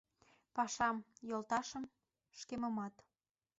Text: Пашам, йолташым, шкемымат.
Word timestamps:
Пашам, 0.55 0.97
йолташым, 1.29 1.85
шкемымат. 2.39 2.95